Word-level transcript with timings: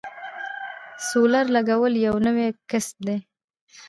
د 0.97 0.99
سولر 1.09 1.45
لګول 1.55 1.93
یو 2.07 2.15
نوی 2.25 2.47
کسب 2.69 2.97
دی 3.07 3.17